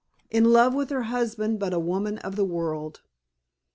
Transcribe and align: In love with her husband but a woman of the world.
In 0.31 0.45
love 0.45 0.73
with 0.73 0.89
her 0.89 1.03
husband 1.03 1.59
but 1.59 1.75
a 1.75 1.79
woman 1.79 2.17
of 2.17 2.35
the 2.35 2.43
world. 2.43 3.01